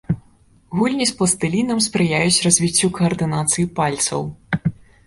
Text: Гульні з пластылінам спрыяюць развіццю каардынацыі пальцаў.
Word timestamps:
Гульні 0.79 1.05
з 1.09 1.13
пластылінам 1.19 1.83
спрыяюць 1.89 2.43
развіццю 2.49 2.93
каардынацыі 2.97 3.71
пальцаў. 3.79 4.21